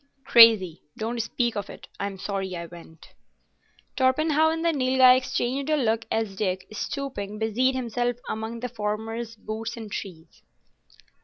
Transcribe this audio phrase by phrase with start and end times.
[0.25, 0.81] "Crazy.
[0.97, 1.87] Don't speak of it.
[1.99, 3.09] I'm sorry I went."
[3.95, 9.35] Torpenhow and the Nilghai exchanged a look as Dick, stooping, busied himself among the former's
[9.35, 10.41] boots and trees.